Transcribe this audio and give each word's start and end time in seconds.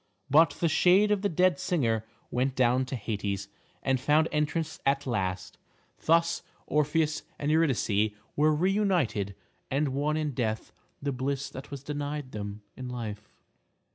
But 0.31 0.57
the 0.59 0.67
shade 0.67 1.11
of 1.11 1.21
the 1.21 1.29
dead 1.29 1.59
singer 1.59 2.07
went 2.31 2.55
down 2.55 2.85
to 2.85 2.95
Hades, 2.95 3.49
and 3.83 3.99
found 3.99 4.27
entrance 4.31 4.79
at 4.83 5.05
last. 5.05 5.59
Thus 6.05 6.41
Orpheus 6.65 7.21
and 7.37 7.51
Eurydice 7.51 8.09
were 8.35 8.51
re 8.51 8.71
united, 8.71 9.35
and 9.69 9.89
won 9.89 10.17
in 10.17 10.31
death 10.31 10.71
the 11.03 11.11
bliss 11.11 11.51
that 11.51 11.69
was 11.69 11.83
denied 11.83 12.31
them 12.31 12.63
in 12.75 12.89
life. 12.89 13.29